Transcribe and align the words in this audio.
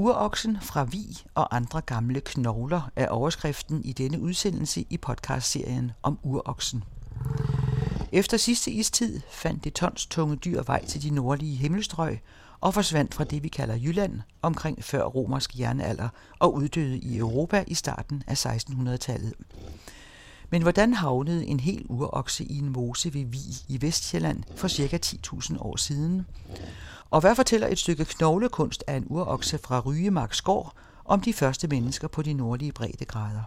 Uroksen 0.00 0.58
fra 0.60 0.84
Vi 0.84 1.22
og 1.34 1.56
andre 1.56 1.80
gamle 1.80 2.20
knogler 2.20 2.90
er 2.96 3.08
overskriften 3.08 3.84
i 3.84 3.92
denne 3.92 4.20
udsendelse 4.20 4.84
i 4.90 4.96
podcastserien 4.96 5.92
om 6.02 6.18
uroksen. 6.22 6.84
Efter 8.12 8.36
sidste 8.36 8.70
istid 8.70 9.20
fandt 9.30 9.64
det 9.64 9.72
tons 9.72 10.06
tunge 10.06 10.36
dyr 10.36 10.62
vej 10.62 10.84
til 10.84 11.02
de 11.02 11.10
nordlige 11.10 11.56
himmelstrøg 11.56 12.20
og 12.60 12.74
forsvandt 12.74 13.14
fra 13.14 13.24
det, 13.24 13.42
vi 13.42 13.48
kalder 13.48 13.76
Jylland, 13.76 14.20
omkring 14.42 14.84
før 14.84 15.04
romersk 15.04 15.58
jernalder 15.58 16.08
og 16.38 16.54
uddøde 16.54 16.98
i 16.98 17.18
Europa 17.18 17.64
i 17.66 17.74
starten 17.74 18.22
af 18.26 18.46
1600-tallet. 18.46 19.32
Men 20.50 20.62
hvordan 20.62 20.94
havnede 20.94 21.46
en 21.46 21.60
hel 21.60 21.86
urokse 21.88 22.44
i 22.44 22.58
en 22.58 22.68
mose 22.68 23.14
ved 23.14 23.24
Vi 23.24 23.42
i 23.68 23.82
Vestjylland 23.82 24.42
for 24.56 24.68
ca. 24.68 24.98
10.000 25.06 25.56
år 25.58 25.76
siden? 25.76 26.26
Og 27.10 27.20
hvad 27.20 27.34
fortæller 27.34 27.66
et 27.66 27.78
stykke 27.78 28.04
knoglekunst 28.04 28.84
af 28.86 28.94
en 28.94 29.06
urokse 29.06 29.58
fra 29.58 29.80
Rygemark 29.80 30.34
Skår 30.34 30.74
om 31.04 31.20
de 31.20 31.32
første 31.32 31.68
mennesker 31.68 32.08
på 32.08 32.22
de 32.22 32.32
nordlige 32.32 32.72
breddegrader? 32.72 33.42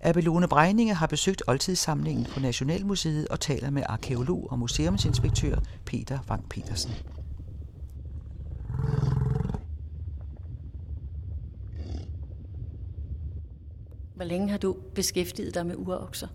Abelone 0.00 0.48
Brejninge 0.48 0.94
har 0.94 1.06
besøgt 1.06 1.42
oldtidssamlingen 1.46 2.24
på 2.24 2.40
Nationalmuseet 2.40 3.28
og 3.28 3.40
taler 3.40 3.70
med 3.70 3.82
arkeolog 3.86 4.48
og 4.50 4.58
museumsinspektør 4.58 5.58
Peter 5.84 6.18
Vang 6.28 6.48
Petersen. 6.48 6.92
Hvor 14.14 14.24
længe 14.24 14.50
har 14.50 14.58
du 14.58 14.76
beskæftiget 14.94 15.54
dig 15.54 15.66
med 15.66 15.76
urokser? 15.76 16.28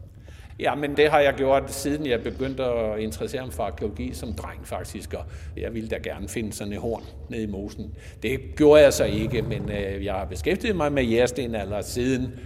Ja, 0.60 0.76
men 0.76 0.98
det 0.98 1.10
har 1.10 1.20
jeg 1.20 1.34
gjort, 1.34 1.72
siden 1.72 2.06
jeg 2.06 2.24
begyndte 2.24 2.64
at 2.64 3.00
interessere 3.00 3.44
mig 3.44 3.54
for 3.54 3.64
arkeologi 3.64 4.14
som 4.14 4.34
dreng 4.34 4.68
faktisk, 4.68 5.14
og 5.14 5.24
jeg 5.58 5.74
ville 5.74 5.90
da 5.90 5.98
gerne 6.04 6.30
finde 6.30 6.54
sådan 6.54 6.74
et 6.74 6.80
horn 6.80 7.04
nede 7.30 7.44
i 7.44 7.48
mosen. 7.48 7.94
Det 8.24 8.40
gjorde 8.56 8.82
jeg 8.82 8.94
så 8.94 9.04
ikke, 9.04 9.42
men 9.42 9.72
øh, 9.72 10.06
jeg 10.06 10.14
har 10.14 10.26
beskæftiget 10.26 10.76
mig 10.76 10.92
med 10.92 11.04
jæresten 11.04 11.56
eller 11.56 11.82
siden 11.82 12.40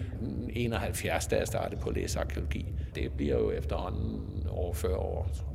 71, 0.54 1.28
da 1.28 1.36
jeg 1.36 1.48
startede 1.48 1.82
på 1.82 1.90
at 1.90 1.96
læse 1.96 2.20
arkeologi. 2.20 2.66
Det 2.96 3.12
bliver 3.18 3.38
jo 3.38 3.52
efterhånden 3.52 4.22
over 4.50 4.74
40 4.74 4.98
år, 4.98 5.30
tror 5.38 5.48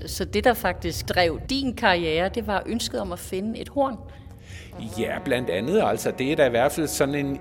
jeg. 0.00 0.08
Så 0.08 0.24
det, 0.24 0.44
der 0.44 0.54
faktisk 0.54 1.08
drev 1.08 1.40
din 1.50 1.76
karriere, 1.76 2.28
det 2.28 2.46
var 2.46 2.62
ønsket 2.66 3.00
om 3.00 3.12
at 3.12 3.18
finde 3.18 3.58
et 3.58 3.68
horn? 3.68 3.96
Ja, 4.98 5.18
blandt 5.24 5.50
andet. 5.50 5.82
Altså, 5.84 6.12
det 6.18 6.32
er 6.32 6.36
da 6.36 6.46
i 6.46 6.50
hvert 6.50 6.72
fald 6.72 6.86
sådan 6.86 7.14
en 7.14 7.40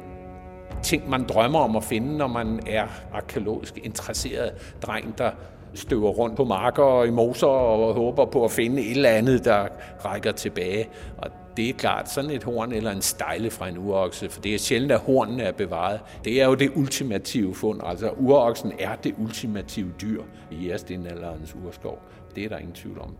ting, 0.83 1.09
man 1.09 1.23
drømmer 1.23 1.59
om 1.59 1.75
at 1.75 1.83
finde, 1.83 2.17
når 2.17 2.27
man 2.27 2.59
er 2.67 2.87
arkeologisk 3.13 3.77
interesseret 3.83 4.51
dreng, 4.81 5.17
der 5.17 5.31
støver 5.73 6.09
rundt 6.09 6.35
på 6.35 6.43
marker 6.43 6.83
og 6.83 7.07
i 7.07 7.11
moser 7.11 7.47
og 7.47 7.93
håber 7.93 8.25
på 8.25 8.45
at 8.45 8.51
finde 8.51 8.81
et 8.81 8.91
eller 8.91 9.09
andet, 9.09 9.45
der 9.45 9.67
rækker 10.05 10.31
tilbage. 10.31 10.89
Og 11.17 11.29
det 11.57 11.69
er 11.69 11.73
klart 11.73 12.09
sådan 12.09 12.29
et 12.29 12.43
horn 12.43 12.71
eller 12.71 12.91
en 12.91 13.01
stejle 13.01 13.49
fra 13.49 13.67
en 13.67 13.77
urokse, 13.77 14.29
for 14.29 14.41
det 14.41 14.55
er 14.55 14.59
sjældent, 14.59 14.91
at 14.91 14.99
hornene 14.99 15.43
er 15.43 15.51
bevaret. 15.51 15.99
Det 16.25 16.41
er 16.41 16.45
jo 16.45 16.55
det 16.55 16.71
ultimative 16.75 17.55
fund. 17.55 17.81
Altså 17.85 18.09
uroksen 18.09 18.73
er 18.79 18.95
det 18.95 19.15
ultimative 19.17 19.91
dyr 20.01 20.23
i 20.51 20.55
jærestenalderens 20.55 21.55
urskov. 21.65 21.99
Det 22.35 22.45
er 22.45 22.49
der 22.49 22.57
ingen 22.57 22.75
tvivl 22.75 22.99
om. 22.99 23.17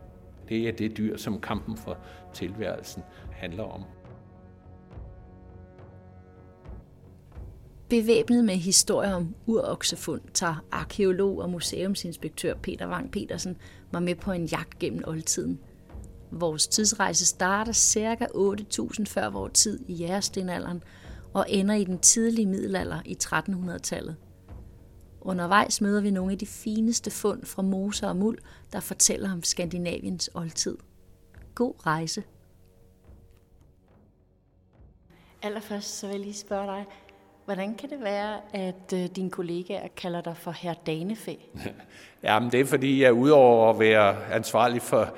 Det 0.49 0.67
er 0.67 0.71
det 0.71 0.97
dyr, 0.97 1.17
som 1.17 1.41
kampen 1.41 1.77
for 1.77 1.97
tilværelsen 2.33 3.03
handler 3.31 3.63
om. 3.63 3.83
Bevæbnet 7.90 8.44
med 8.44 8.56
historier 8.56 9.14
om 9.14 9.36
uroksefund, 9.45 10.22
tager 10.34 10.66
arkeolog 10.72 11.38
og 11.38 11.50
museumsinspektør 11.50 12.54
Peter 12.56 12.88
Wang 12.88 13.12
Petersen 13.12 13.58
mig 13.92 14.04
med 14.04 14.16
på 14.16 14.32
en 14.32 14.45
jagt 14.45 14.80
gennem 14.80 15.04
oldtiden. 15.08 15.59
Vores 16.32 16.67
tidsrejse 16.67 17.26
starter 17.26 17.73
ca. 17.73 18.26
8.000 18.26 19.06
før 19.06 19.30
vores 19.30 19.54
tid 19.54 19.80
i 19.88 19.94
jærestenalderen 19.94 20.84
og 21.34 21.45
ender 21.50 21.76
i 21.76 21.84
den 21.84 22.00
tidlige 22.00 22.45
middelalder 22.45 23.00
i 23.06 23.17
1300-tallet. 23.23 24.16
Undervejs 25.22 25.82
møder 25.82 26.02
vi 26.02 26.11
nogle 26.11 26.32
af 26.32 26.38
de 26.38 26.45
fineste 26.45 27.11
fund 27.11 27.45
fra 27.45 27.61
moser 27.61 28.08
og 28.08 28.16
muld, 28.16 28.38
der 28.73 28.80
fortæller 28.80 29.32
om 29.32 29.44
Skandinaviens 29.44 30.30
oldtid. 30.33 30.78
God 31.55 31.86
rejse! 31.86 32.23
Allerførst 35.42 35.99
så 35.99 36.08
vil 36.08 36.14
jeg 36.14 36.20
lige 36.20 36.33
spørge 36.33 36.67
dig, 36.67 36.86
Hvordan 37.49 37.76
kan 37.76 37.89
det 37.89 38.02
være, 38.02 38.37
at 38.54 38.93
øh, 38.93 39.05
dine 39.15 39.30
kollegaer 39.30 39.87
kalder 39.98 40.21
dig 40.21 40.37
for 40.37 40.52
herr 40.52 40.73
Danefæ? 40.73 41.33
Jamen, 42.23 42.52
det 42.52 42.60
er 42.60 42.65
fordi, 42.65 43.04
jeg 43.04 43.14
udover 43.14 43.70
at 43.70 43.80
være 43.80 44.33
ansvarlig 44.33 44.82
for 44.82 45.14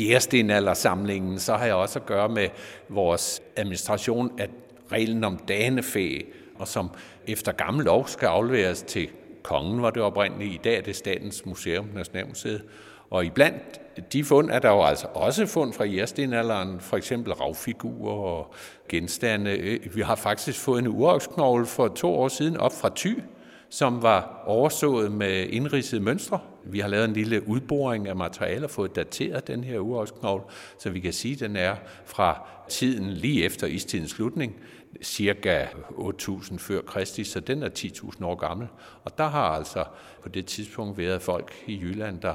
jærestenaldersamlingen, 0.00 1.38
så 1.38 1.56
har 1.56 1.66
jeg 1.66 1.74
også 1.74 1.98
at 1.98 2.06
gøre 2.06 2.28
med 2.28 2.48
vores 2.88 3.42
administration 3.56 4.38
af 4.38 4.48
reglen 4.92 5.24
om 5.24 5.36
danefæ, 5.36 6.20
og 6.54 6.68
som 6.68 6.90
efter 7.26 7.52
gammel 7.52 7.84
lov 7.84 8.08
skal 8.08 8.26
afleveres 8.26 8.82
til 8.82 9.08
kongen, 9.42 9.82
var 9.82 9.90
det 9.90 10.02
oprindeligt. 10.02 10.54
I 10.54 10.60
dag 10.64 10.78
er 10.78 10.82
det 10.82 10.96
Statens 10.96 11.46
Museum, 11.46 11.88
Nationalmuseet. 11.94 12.64
Og 13.10 13.24
iblandt 13.24 13.80
de 14.12 14.24
fund 14.24 14.50
er 14.50 14.58
der 14.58 14.70
jo 14.70 14.82
altså 14.82 15.06
også 15.14 15.46
fund 15.46 15.72
fra 15.72 15.84
jærestenalderen, 15.84 16.80
for 16.80 16.96
eksempel 16.96 17.32
ravfigurer 17.32 18.12
og 18.12 18.54
genstande. 18.88 19.50
Øh, 19.50 19.96
vi 19.96 20.00
har 20.00 20.14
faktisk 20.14 20.60
fået 20.60 20.78
en 20.78 20.86
uroksknogle 20.86 21.66
for 21.66 21.88
to 21.88 22.14
år 22.14 22.28
siden 22.28 22.56
op 22.56 22.72
fra 22.72 22.90
Thy, 22.96 23.22
som 23.70 24.02
var 24.02 24.42
oversået 24.46 25.12
med 25.12 25.46
indridsede 25.48 26.00
mønstre. 26.00 26.38
Vi 26.64 26.78
har 26.78 26.88
lavet 26.88 27.04
en 27.04 27.12
lille 27.12 27.48
udboring 27.48 28.08
af 28.08 28.16
materialer 28.16 28.64
og 28.64 28.70
fået 28.70 28.96
dateret 28.96 29.46
den 29.46 29.64
her 29.64 29.78
uroksknogle, 29.78 30.44
så 30.78 30.90
vi 30.90 31.00
kan 31.00 31.12
sige, 31.12 31.34
at 31.34 31.40
den 31.40 31.56
er 31.56 31.76
fra 32.04 32.48
tiden 32.68 33.10
lige 33.10 33.44
efter 33.44 33.66
istidens 33.66 34.10
slutning, 34.10 34.56
cirka 35.02 35.64
8.000 35.64 36.58
før 36.58 36.80
Kristi, 36.80 37.24
så 37.24 37.40
den 37.40 37.62
er 37.62 37.68
10.000 37.78 38.24
år 38.24 38.34
gammel. 38.34 38.68
Og 39.04 39.18
der 39.18 39.28
har 39.28 39.44
altså 39.44 39.84
på 40.22 40.28
det 40.28 40.46
tidspunkt 40.46 40.98
været 40.98 41.22
folk 41.22 41.54
i 41.66 41.80
Jylland, 41.80 42.20
der 42.20 42.34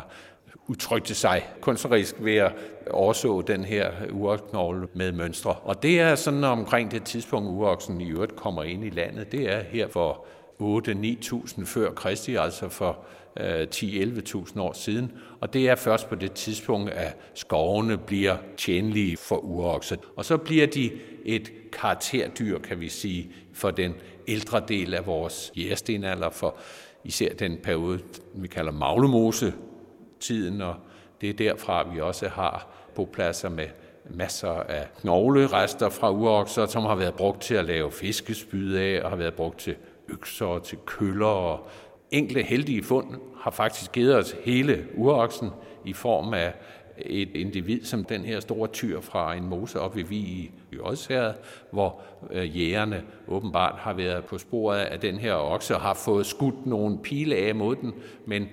udtrykte 0.68 1.16
sig 1.16 1.50
kunstnerisk 1.62 2.16
ved 2.20 2.36
at 2.36 2.54
overså 2.90 3.42
den 3.42 3.66
her 3.66 3.92
uroksknogle 4.12 4.88
med 4.94 5.12
mønstre. 5.12 5.54
Og 5.54 5.84
det 5.84 6.00
er 6.00 6.16
sådan 6.16 6.44
omkring 6.44 6.92
det 6.92 7.04
tidspunkt, 7.04 7.50
uroksen 7.50 8.02
i 8.02 8.12
øvrigt 8.12 8.36
kommer 8.36 8.64
ind 8.64 8.86
i 8.86 8.90
landet. 8.90 9.32
Det 9.32 9.54
er 9.54 9.64
her 9.64 9.88
for 9.88 10.26
8-9.000 10.62 11.66
før 11.66 11.92
Kristi, 11.92 12.36
altså 12.36 12.70
for 12.70 12.98
øh, 13.40 13.68
10-11.000 13.76 14.62
år 14.62 14.74
siden. 14.74 15.12
Og 15.40 15.54
det 15.54 15.70
er 15.70 15.76
først 15.76 16.10
på 16.10 16.16
det 16.16 16.32
tidspunkt, 16.32 16.90
at 16.90 17.18
skovene 17.34 17.98
bliver 17.98 18.38
tjenlige 18.58 19.18
for 19.18 19.38
urokser. 19.38 19.96
Og 20.16 20.26
så 20.26 20.38
bliver 20.38 20.68
de 20.68 20.92
et 21.26 21.52
karakterdyr, 21.74 22.60
kan 22.60 22.80
vi 22.80 22.90
sige, 22.90 23.32
for 23.54 23.72
den 23.72 23.94
ældre 24.28 24.64
del 24.68 24.94
af 24.94 25.06
vores 25.06 25.52
jægerstenalder, 25.58 26.30
for 26.30 26.56
især 27.04 27.34
den 27.34 27.58
periode, 27.64 28.00
vi 28.36 28.48
kalder 28.48 28.72
maglemose, 28.72 29.54
tiden, 30.22 30.62
og 30.62 30.76
det 31.22 31.30
er 31.30 31.34
derfra, 31.34 31.90
vi 31.94 32.00
også 32.02 32.28
har 32.28 32.68
bopladser 32.96 33.50
med 33.50 33.68
masser 34.06 34.50
af 34.50 34.88
knoglerester 35.02 35.90
fra 35.90 36.12
urokser, 36.12 36.66
som 36.66 36.84
har 36.84 36.96
været 36.96 37.14
brugt 37.14 37.42
til 37.42 37.56
at 37.56 37.66
lave 37.66 37.92
fiskespyd 37.92 38.76
af, 38.76 39.02
og 39.04 39.10
har 39.10 39.18
været 39.18 39.34
brugt 39.34 39.60
til 39.60 39.76
økser 40.10 40.46
og 40.46 40.64
til 40.64 40.78
køller. 40.86 41.26
Og 41.26 41.68
enkle 42.12 42.44
heldige 42.44 42.84
fund 42.84 43.08
har 43.42 43.52
faktisk 43.52 43.92
givet 43.92 44.16
os 44.16 44.36
hele 44.44 44.86
uroksen 44.96 45.50
i 45.86 45.94
form 45.94 46.34
af 46.34 46.54
et 46.98 47.30
individ 47.36 47.84
som 47.84 48.04
den 48.04 48.22
her 48.22 48.40
store 48.40 48.68
tyr 48.68 49.02
fra 49.02 49.36
en 49.36 49.46
mose 49.46 49.80
op 49.80 49.96
ved 49.96 50.04
Vi 50.04 50.18
i 50.18 50.52
Odsherred, 50.80 51.34
hvor 51.72 52.02
øh, 52.32 52.60
jægerne 52.60 53.04
åbenbart 53.28 53.76
har 53.80 53.94
været 53.94 54.26
på 54.26 54.38
sporet 54.38 54.80
af 54.80 55.00
den 55.00 55.18
her 55.18 55.34
okse 55.34 55.76
og 55.76 55.82
har 55.82 55.94
fået 55.94 56.26
skudt 56.26 56.66
nogle 56.66 57.00
pile 57.04 57.36
af 57.36 57.56
mod 57.56 57.76
den, 57.76 57.94
men 58.26 58.50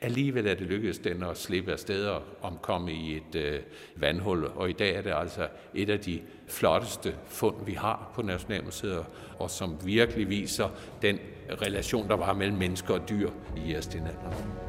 alligevel 0.00 0.46
er 0.46 0.54
det 0.54 0.66
lykkedes 0.66 0.98
den 0.98 1.22
at 1.22 1.36
slippe 1.38 1.72
afsted 1.72 2.06
og 2.06 2.22
omkomme 2.42 2.92
i 2.92 3.16
et 3.16 3.34
øh, 3.34 3.60
vandhul, 3.96 4.44
og 4.44 4.70
i 4.70 4.72
dag 4.72 4.94
er 4.94 5.02
det 5.02 5.12
altså 5.14 5.48
et 5.74 5.90
af 5.90 6.00
de 6.00 6.20
flotteste 6.48 7.14
fund, 7.26 7.56
vi 7.66 7.72
har 7.72 8.12
på 8.14 8.22
Nationalmuseet, 8.22 9.04
og 9.38 9.50
som 9.50 9.76
virkelig 9.84 10.28
viser 10.28 10.68
den 11.02 11.18
relation, 11.62 12.08
der 12.08 12.16
var 12.16 12.32
mellem 12.32 12.56
mennesker 12.56 12.94
og 12.94 13.08
dyr 13.08 13.30
i 13.56 13.60
jægerstenalderen. 13.60 14.67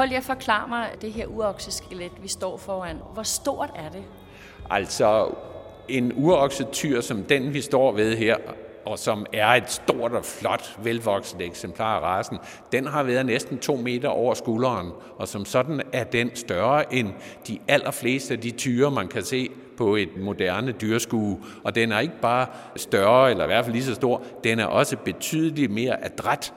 Prøv 0.00 0.06
lige 0.06 0.18
at 0.18 0.24
forklare 0.24 0.68
mig 0.68 0.88
det 1.00 1.12
her 1.12 1.26
urokseskelet, 1.26 2.12
vi 2.22 2.28
står 2.28 2.56
foran. 2.56 2.96
Hvor 3.12 3.22
stort 3.22 3.70
er 3.74 3.88
det? 3.88 4.02
Altså, 4.70 5.34
en 5.88 6.12
uroksetyr 6.16 7.00
som 7.00 7.22
den, 7.22 7.54
vi 7.54 7.60
står 7.60 7.92
ved 7.92 8.16
her, 8.16 8.36
og 8.86 8.98
som 8.98 9.26
er 9.32 9.48
et 9.48 9.70
stort 9.70 10.12
og 10.12 10.24
flot, 10.24 10.78
velvokset 10.82 11.40
eksemplar 11.40 11.96
af 11.96 12.00
rasen, 12.00 12.38
den 12.72 12.86
har 12.86 13.02
været 13.02 13.26
næsten 13.26 13.58
to 13.58 13.76
meter 13.76 14.08
over 14.08 14.34
skulderen, 14.34 14.90
og 15.18 15.28
som 15.28 15.44
sådan 15.44 15.82
er 15.92 16.04
den 16.04 16.36
større 16.36 16.94
end 16.94 17.08
de 17.48 17.58
allerfleste 17.68 18.34
af 18.34 18.40
de 18.40 18.50
tyre, 18.50 18.90
man 18.90 19.08
kan 19.08 19.22
se 19.22 19.50
på 19.76 19.96
et 19.96 20.08
moderne 20.20 20.72
dyrskue. 20.72 21.40
Og 21.64 21.74
den 21.74 21.92
er 21.92 22.00
ikke 22.00 22.20
bare 22.22 22.46
større, 22.76 23.30
eller 23.30 23.44
i 23.44 23.46
hvert 23.46 23.64
fald 23.64 23.74
lige 23.74 23.84
så 23.84 23.94
stor, 23.94 24.22
den 24.44 24.58
er 24.58 24.66
også 24.66 24.96
betydeligt 24.96 25.72
mere 25.72 26.04
adræt. 26.04 26.52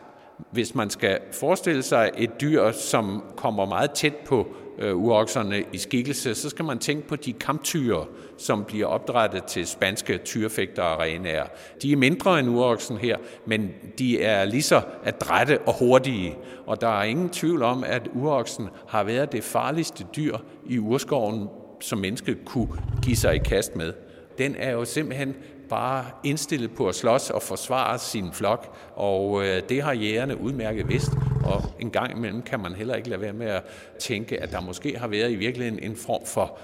Hvis 0.51 0.75
man 0.75 0.89
skal 0.89 1.19
forestille 1.31 1.83
sig 1.83 2.11
et 2.17 2.41
dyr, 2.41 2.71
som 2.71 3.23
kommer 3.35 3.65
meget 3.65 3.91
tæt 3.91 4.15
på 4.15 4.47
øh, 4.79 4.97
urokserne 4.97 5.63
i 5.73 5.77
skikkelse, 5.77 6.35
så 6.35 6.49
skal 6.49 6.65
man 6.65 6.79
tænke 6.79 7.07
på 7.07 7.15
de 7.15 7.33
kamptyre, 7.33 8.05
som 8.37 8.63
bliver 8.63 8.87
opdrettet 8.87 9.43
til 9.43 9.67
spanske 9.67 10.17
tyrefægterarenaer. 10.17 11.45
De 11.81 11.91
er 11.91 11.97
mindre 11.97 12.39
end 12.39 12.49
uroksen 12.49 12.97
her, 12.97 13.17
men 13.45 13.71
de 13.99 14.21
er 14.21 14.45
lige 14.45 14.61
så 14.61 14.81
adrette 15.03 15.59
og 15.59 15.79
hurtige. 15.79 16.35
Og 16.65 16.81
der 16.81 16.99
er 16.99 17.03
ingen 17.03 17.29
tvivl 17.29 17.63
om, 17.63 17.83
at 17.87 18.09
uroksen 18.13 18.69
har 18.87 19.03
været 19.03 19.31
det 19.31 19.43
farligste 19.43 20.05
dyr 20.15 20.37
i 20.65 20.79
urskoven, 20.79 21.47
som 21.79 21.99
mennesket 21.99 22.37
kunne 22.45 22.67
give 23.03 23.15
sig 23.15 23.35
i 23.35 23.39
kast 23.39 23.75
med. 23.75 23.93
Den 24.37 24.55
er 24.57 24.71
jo 24.71 24.85
simpelthen 24.85 25.35
bare 25.73 26.05
indstillet 26.23 26.71
på 26.71 26.87
at 26.87 26.95
slås 26.95 27.29
og 27.29 27.41
forsvare 27.41 27.99
sin 27.99 28.33
flok, 28.33 28.77
og 28.95 29.45
øh, 29.45 29.61
det 29.69 29.83
har 29.83 29.93
jægerne 29.93 30.41
udmærket 30.41 30.89
vidst, 30.89 31.11
og 31.45 31.63
en 31.79 31.91
gang 31.91 32.17
imellem 32.17 32.41
kan 32.41 32.59
man 32.59 32.73
heller 32.73 32.95
ikke 32.95 33.09
lade 33.09 33.21
være 33.21 33.33
med 33.33 33.47
at 33.47 33.63
tænke, 33.99 34.41
at 34.41 34.51
der 34.51 34.61
måske 34.61 34.97
har 34.99 35.07
været 35.07 35.31
i 35.31 35.35
virkeligheden 35.35 35.83
en 35.83 35.95
form 35.95 36.25
for 36.25 36.57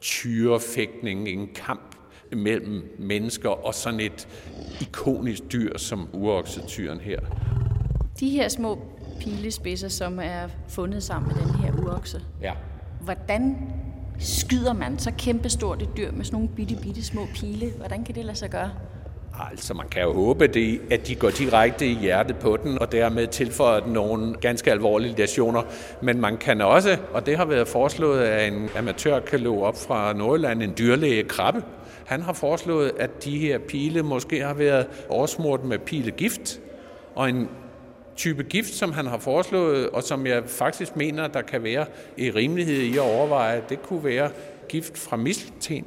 tyrefægtning, 0.00 1.28
en 1.28 1.48
kamp 1.54 1.96
mellem 2.32 2.96
mennesker 2.98 3.48
og 3.66 3.74
sådan 3.74 4.00
et 4.00 4.28
ikonisk 4.80 5.42
dyr 5.52 5.78
som 5.78 6.08
uroksetyren 6.12 7.00
her. 7.00 7.20
De 8.20 8.30
her 8.30 8.48
små 8.48 8.78
pilespidser, 9.20 9.88
som 9.88 10.18
er 10.22 10.48
fundet 10.68 11.02
sammen 11.02 11.32
med 11.32 11.44
den 11.44 11.54
her 11.54 11.72
urokse, 11.72 12.20
ja. 12.42 12.52
hvordan 13.00 13.56
skyder 14.18 14.72
man 14.72 14.98
så 14.98 15.12
kæmpestort 15.18 15.82
et 15.82 15.88
dyr 15.96 16.12
med 16.12 16.24
sådan 16.24 16.36
nogle 16.36 16.48
bitte, 16.48 16.76
bitte 16.82 17.04
små 17.04 17.26
pile? 17.34 17.70
Hvordan 17.76 18.04
kan 18.04 18.14
det 18.14 18.24
lade 18.24 18.38
sig 18.38 18.50
gøre? 18.50 18.70
Altså, 19.50 19.74
man 19.74 19.88
kan 19.88 20.02
jo 20.02 20.12
håbe, 20.12 20.46
det, 20.46 20.80
at 20.90 21.06
de 21.06 21.14
går 21.14 21.30
direkte 21.30 21.86
i 21.86 21.94
hjertet 21.94 22.36
på 22.36 22.56
den, 22.62 22.78
og 22.78 22.92
dermed 22.92 23.26
tilføjer 23.26 23.80
den 23.80 23.92
nogle 23.92 24.34
ganske 24.34 24.70
alvorlige 24.70 25.14
lesioner. 25.18 25.62
Men 26.02 26.20
man 26.20 26.36
kan 26.36 26.60
også, 26.60 26.98
og 27.12 27.26
det 27.26 27.36
har 27.36 27.44
været 27.44 27.68
foreslået 27.68 28.20
af 28.20 28.46
en 28.46 28.68
amatørkalog 28.76 29.62
op 29.62 29.76
fra 29.86 30.12
Nordjylland, 30.12 30.62
en 30.62 30.74
dyrlæge 30.78 31.22
krabbe, 31.22 31.62
han 32.06 32.22
har 32.22 32.32
foreslået, 32.32 32.92
at 32.98 33.24
de 33.24 33.38
her 33.38 33.58
pile 33.58 34.02
måske 34.02 34.40
har 34.40 34.54
været 34.54 34.86
oversmurt 35.08 35.64
med 35.64 35.78
pilegift, 35.78 36.60
og 37.14 37.28
en 37.28 37.48
type 38.16 38.42
gift, 38.42 38.74
som 38.74 38.92
han 38.92 39.06
har 39.06 39.18
foreslået, 39.18 39.90
og 39.90 40.02
som 40.02 40.26
jeg 40.26 40.42
faktisk 40.46 40.96
mener, 40.96 41.26
der 41.26 41.42
kan 41.42 41.62
være 41.62 41.86
i 42.16 42.30
rimelighed 42.30 42.80
i 42.80 42.94
at 42.94 43.02
overveje, 43.02 43.62
det 43.68 43.82
kunne 43.82 44.04
være 44.04 44.30
gift 44.68 44.98
fra 44.98 45.16
mistelten. 45.16 45.84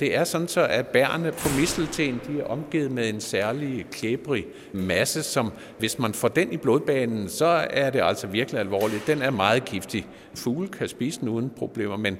Det 0.00 0.16
er 0.16 0.24
sådan 0.24 0.48
så, 0.48 0.66
at 0.66 0.86
bærene 0.86 1.32
på 1.32 1.48
mistelten 1.60 2.20
de 2.28 2.40
er 2.40 2.44
omgivet 2.44 2.90
med 2.90 3.08
en 3.08 3.20
særlig 3.20 3.86
klæbrig 3.92 4.44
masse, 4.72 5.22
som 5.22 5.52
hvis 5.78 5.98
man 5.98 6.14
får 6.14 6.28
den 6.28 6.52
i 6.52 6.56
blodbanen, 6.56 7.28
så 7.28 7.66
er 7.70 7.90
det 7.90 8.00
altså 8.02 8.26
virkelig 8.26 8.60
alvorligt. 8.60 9.06
Den 9.06 9.22
er 9.22 9.30
meget 9.30 9.64
giftig. 9.64 10.06
Fugle 10.34 10.68
kan 10.68 10.88
spise 10.88 11.20
den 11.20 11.28
uden 11.28 11.50
problemer, 11.58 11.96
men 11.96 12.18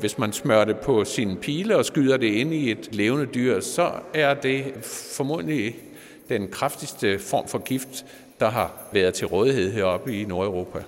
hvis 0.00 0.18
man 0.18 0.32
smører 0.32 0.64
det 0.64 0.76
på 0.76 1.04
sin 1.04 1.36
pile 1.36 1.76
og 1.76 1.84
skyder 1.84 2.16
det 2.16 2.26
ind 2.26 2.54
i 2.54 2.70
et 2.70 2.88
levende 2.92 3.26
dyr, 3.26 3.60
så 3.60 3.90
er 4.14 4.34
det 4.34 4.64
formodentlig 5.16 5.76
den 6.28 6.48
kraftigste 6.48 7.18
form 7.18 7.48
for 7.48 7.58
gift, 7.58 8.04
der 8.40 8.48
har 8.48 8.72
været 8.92 9.14
til 9.14 9.26
rådighed 9.26 9.72
heroppe 9.72 10.20
i 10.20 10.24
Nordeuropa. 10.24 10.82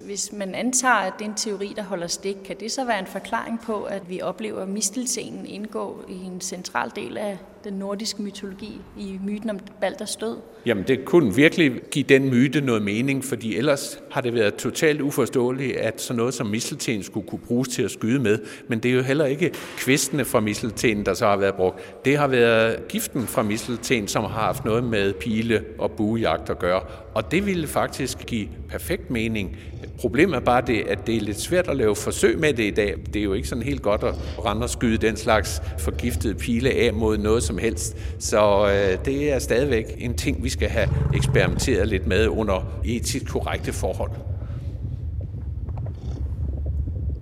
Hvis 0.00 0.32
man 0.32 0.54
antager, 0.54 0.94
at 0.94 1.12
det 1.18 1.24
er 1.24 1.28
en 1.28 1.36
teori, 1.36 1.72
der 1.76 1.82
holder 1.82 2.06
stik, 2.06 2.36
kan 2.44 2.56
det 2.60 2.72
så 2.72 2.84
være 2.84 2.98
en 2.98 3.06
forklaring 3.06 3.60
på, 3.60 3.82
at 3.82 4.02
vi 4.08 4.20
oplever 4.22 4.66
misteltenen 4.66 5.46
indgå 5.46 6.04
i 6.08 6.14
en 6.24 6.40
central 6.40 6.90
del 6.96 7.16
af 7.16 7.38
den 7.64 7.72
nordiske 7.72 8.22
mytologi 8.22 8.80
i 8.98 9.18
myten 9.24 9.50
om 9.50 9.58
Balders 9.80 10.16
død? 10.16 10.36
Jamen, 10.66 10.84
det 10.88 11.04
kunne 11.04 11.34
virkelig 11.34 11.72
give 11.90 12.04
den 12.08 12.30
myte 12.30 12.60
noget 12.60 12.82
mening, 12.82 13.24
fordi 13.24 13.56
ellers 13.56 14.00
har 14.10 14.20
det 14.20 14.34
været 14.34 14.54
totalt 14.54 15.00
uforståeligt, 15.00 15.76
at 15.76 16.00
sådan 16.00 16.16
noget 16.16 16.34
som 16.34 16.46
mistelten 16.46 17.02
skulle 17.02 17.28
kunne 17.28 17.40
bruges 17.46 17.68
til 17.68 17.82
at 17.82 17.90
skyde 17.90 18.20
med. 18.20 18.38
Men 18.68 18.78
det 18.78 18.90
er 18.90 18.94
jo 18.94 19.02
heller 19.02 19.24
ikke 19.24 19.52
kvistene 19.76 20.24
fra 20.24 20.40
mistelten, 20.40 21.06
der 21.06 21.14
så 21.14 21.26
har 21.26 21.36
været 21.36 21.54
brugt. 21.54 22.04
Det 22.04 22.18
har 22.18 22.26
været 22.26 22.88
giften 22.88 23.26
fra 23.26 23.42
mistelten, 23.42 24.08
som 24.08 24.24
har 24.24 24.40
haft 24.40 24.64
noget 24.64 24.84
med 24.84 25.12
pile 25.12 25.64
og 25.78 25.90
buejagt 25.90 26.50
at 26.50 26.58
gøre. 26.58 26.80
Og 27.16 27.30
det 27.30 27.46
ville 27.46 27.66
faktisk 27.66 28.18
give 28.26 28.48
perfekt 28.68 29.10
mening. 29.10 29.56
Problemet 30.00 30.36
er 30.36 30.40
bare 30.40 30.62
det, 30.66 30.80
at 30.88 31.06
det 31.06 31.16
er 31.16 31.20
lidt 31.20 31.40
svært 31.40 31.68
at 31.68 31.76
lave 31.76 31.96
forsøg 31.96 32.38
med 32.38 32.52
det 32.52 32.62
i 32.62 32.70
dag. 32.70 32.94
Det 33.06 33.16
er 33.16 33.24
jo 33.24 33.32
ikke 33.32 33.48
sådan 33.48 33.64
helt 33.64 33.82
godt 33.82 34.02
at 34.02 34.14
rende 34.44 34.62
og 34.62 34.70
skyde 34.70 34.96
den 34.96 35.16
slags 35.16 35.62
forgiftede 35.78 36.34
pile 36.34 36.70
af 36.70 36.92
mod 36.92 37.18
noget 37.18 37.42
som 37.42 37.58
helst. 37.58 37.96
Så 38.18 38.66
øh, 38.66 39.04
det 39.04 39.32
er 39.32 39.38
stadigvæk 39.38 39.94
en 39.98 40.14
ting, 40.14 40.44
vi 40.44 40.48
skal 40.48 40.68
have 40.68 40.88
eksperimenteret 41.14 41.88
lidt 41.88 42.06
med 42.06 42.28
under 42.28 42.80
etisk 42.84 43.28
korrekte 43.28 43.72
forhold. 43.72 44.10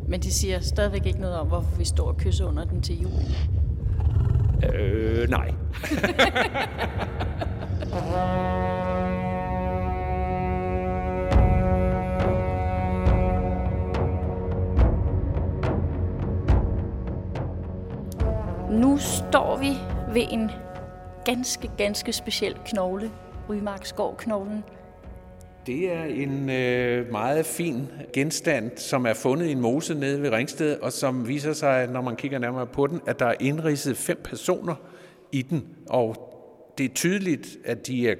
Men 0.08 0.20
de 0.20 0.32
siger 0.32 0.60
stadigvæk 0.60 1.06
ikke 1.06 1.20
noget 1.20 1.36
om, 1.36 1.46
hvorfor 1.46 1.76
vi 1.78 1.84
står 1.84 2.08
og 2.08 2.16
kysser 2.16 2.44
under 2.44 2.64
den 2.64 2.82
til 2.82 3.00
jul. 3.02 3.12
Øh, 4.74 5.28
nej. 5.30 5.54
Nu 18.80 18.98
står 18.98 19.58
vi 19.58 19.68
ved 20.14 20.26
en 20.30 20.50
ganske, 21.24 21.70
ganske 21.78 22.12
speciel 22.12 22.54
knogle, 22.64 23.10
Rymarksgård-knoglen. 23.48 24.64
Det 25.66 25.92
er 25.92 26.04
en 26.04 26.50
øh, 26.50 27.10
meget 27.12 27.46
fin 27.46 27.86
genstand, 28.12 28.70
som 28.76 29.06
er 29.06 29.14
fundet 29.14 29.46
i 29.46 29.52
en 29.52 29.60
mose 29.60 29.94
nede 29.94 30.22
ved 30.22 30.32
Ringsted, 30.32 30.76
og 30.80 30.92
som 30.92 31.28
viser 31.28 31.52
sig, 31.52 31.86
når 31.86 32.00
man 32.00 32.16
kigger 32.16 32.38
nærmere 32.38 32.66
på 32.66 32.86
den, 32.86 33.00
at 33.06 33.18
der 33.18 33.26
er 33.26 33.34
indridset 33.40 33.96
fem 33.96 34.20
personer 34.24 34.74
i 35.32 35.42
den. 35.42 35.66
Og 35.88 36.16
det 36.78 36.90
er 36.90 36.94
tydeligt, 36.94 37.56
at 37.64 37.86
de 37.86 38.08
er 38.08 38.14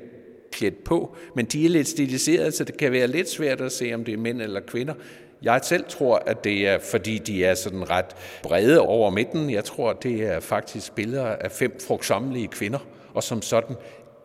klædt 0.53 0.85
på, 0.85 1.17
men 1.37 1.47
de 1.47 1.65
er 1.65 1.71
lidt 1.71 1.89
stiliseret, 1.89 2.55
så 2.55 2.65
det 2.65 2.77
kan 2.77 2.93
være 2.93 3.07
lidt 3.07 3.29
svært 3.29 3.61
at 3.61 3.73
se, 3.73 3.95
om 3.95 4.05
det 4.05 4.15
er 4.15 4.19
mænd 4.19 4.43
eller 4.43 4.61
kvinder. 4.61 4.95
Jeg 5.43 5.61
selv 5.63 5.85
tror, 5.89 6.23
at 6.27 6.45
det 6.45 6.69
er, 6.69 6.79
fordi 6.79 7.19
de 7.19 7.45
er 7.45 7.55
sådan 7.55 7.91
ret 7.91 8.17
brede 8.43 8.81
over 8.81 9.11
midten. 9.11 9.51
Jeg 9.51 9.65
tror, 9.65 9.93
det 9.93 10.23
er 10.23 10.41
faktisk 10.41 10.95
billeder 10.95 11.27
af 11.27 11.53
fem 11.53 11.79
frugtsommelige 11.87 12.49
kvinder, 12.49 12.79
og 13.15 13.23
som 13.23 13.43
sådan 13.43 13.77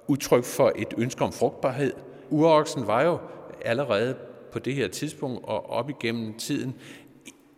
udtryk 0.07 0.43
for 0.43 0.71
et 0.75 0.93
ønske 0.97 1.23
om 1.23 1.33
frugtbarhed. 1.33 1.93
Uroksen 2.29 2.87
var 2.87 3.03
jo 3.03 3.17
allerede 3.65 4.15
på 4.51 4.59
det 4.59 4.75
her 4.75 4.87
tidspunkt 4.87 5.39
og 5.43 5.69
op 5.69 5.89
igennem 5.89 6.37
tiden 6.37 6.75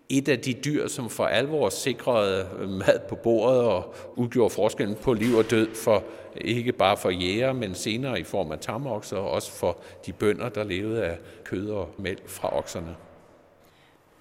et 0.09 0.29
af 0.29 0.39
de 0.39 0.53
dyr, 0.53 0.87
som 0.87 1.09
for 1.09 1.25
alvor 1.25 1.69
sikrede 1.69 2.47
mad 2.67 2.99
på 3.09 3.15
bordet 3.15 3.61
og 3.61 3.95
udgjorde 4.15 4.49
forskellen 4.49 4.95
på 4.95 5.13
liv 5.13 5.35
og 5.35 5.51
død 5.51 5.75
for 5.75 6.03
ikke 6.35 6.71
bare 6.71 6.97
for 6.97 7.09
jæger, 7.09 7.53
men 7.53 7.75
senere 7.75 8.19
i 8.19 8.23
form 8.23 8.51
af 8.51 8.59
tamokser 8.59 9.17
og 9.17 9.29
også 9.29 9.51
for 9.51 9.77
de 10.05 10.13
bønder, 10.13 10.49
der 10.49 10.63
levede 10.63 11.03
af 11.05 11.17
kød 11.43 11.69
og 11.69 11.89
mælk 11.97 12.29
fra 12.29 12.57
okserne. 12.57 12.95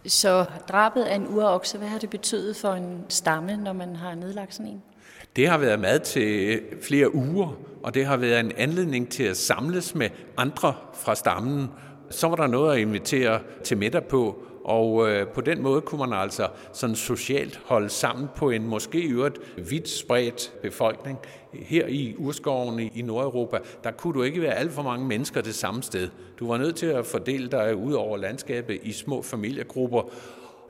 Så 0.06 0.44
drabet 0.68 1.02
af 1.02 1.14
en 1.14 1.26
urokse, 1.28 1.78
hvad 1.78 1.88
har 1.88 1.98
det 1.98 2.10
betydet 2.10 2.56
for 2.56 2.72
en 2.72 3.04
stamme, 3.08 3.56
når 3.56 3.72
man 3.72 3.96
har 3.96 4.14
nedlagt 4.14 4.54
sådan 4.54 4.72
en? 4.72 4.82
Det 5.36 5.48
har 5.48 5.58
været 5.58 5.80
mad 5.80 6.00
til 6.00 6.60
flere 6.82 7.14
uger, 7.14 7.56
og 7.82 7.94
det 7.94 8.06
har 8.06 8.16
været 8.16 8.40
en 8.40 8.52
anledning 8.56 9.08
til 9.08 9.22
at 9.22 9.36
samles 9.36 9.94
med 9.94 10.10
andre 10.36 10.74
fra 10.94 11.14
stammen. 11.14 11.68
Så 12.10 12.28
var 12.28 12.36
der 12.36 12.46
noget 12.46 12.74
at 12.74 12.80
invitere 12.80 13.40
til 13.64 13.76
middag 13.76 14.04
på, 14.04 14.42
og 14.70 15.10
øh, 15.10 15.26
på 15.26 15.40
den 15.40 15.62
måde 15.62 15.80
kunne 15.80 15.98
man 15.98 16.12
altså 16.18 16.48
sådan 16.72 16.96
socialt 16.96 17.60
holde 17.64 17.88
sammen 17.88 18.28
på 18.36 18.50
en 18.50 18.66
måske 18.66 19.00
i 19.00 19.10
øvrigt 19.10 19.38
vidt 19.70 19.88
spredt 19.88 20.52
befolkning. 20.62 21.18
Her 21.52 21.86
i 21.86 22.14
urskoven 22.18 22.80
i, 22.80 22.92
i 22.94 23.02
Nordeuropa, 23.02 23.58
der 23.84 23.90
kunne 23.90 24.14
du 24.14 24.22
ikke 24.22 24.42
være 24.42 24.54
alt 24.54 24.72
for 24.72 24.82
mange 24.82 25.06
mennesker 25.06 25.40
det 25.40 25.54
samme 25.54 25.82
sted. 25.82 26.08
Du 26.38 26.48
var 26.48 26.56
nødt 26.56 26.76
til 26.76 26.86
at 26.86 27.06
fordele 27.06 27.48
dig 27.48 27.76
ud 27.76 27.92
over 27.92 28.16
landskabet 28.16 28.78
i 28.82 28.92
små 28.92 29.22
familiegrupper, 29.22 30.02